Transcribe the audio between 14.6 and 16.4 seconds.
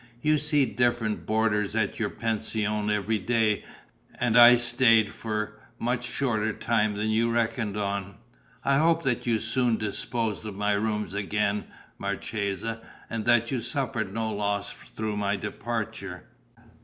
through my departure?"